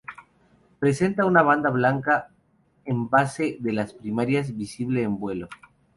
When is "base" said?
3.07-3.57